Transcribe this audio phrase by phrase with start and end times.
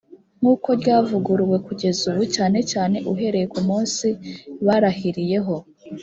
[0.39, 4.07] nk uko ryavuguruwe kugeza ubu cyane cyane uhereye ku munsi
[4.65, 5.55] barahiriyeho